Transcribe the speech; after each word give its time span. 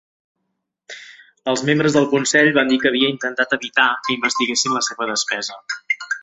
Els 1.51 1.61
membres 1.67 1.97
del 1.97 2.07
Consell 2.13 2.49
van 2.55 2.71
dir 2.71 2.79
que 2.85 2.89
havia 2.91 3.11
intentat 3.17 3.53
evitar 3.59 3.87
que 4.09 4.15
investiguessin 4.17 4.75
la 4.79 4.83
seva 4.89 5.09
despesa. 5.13 5.61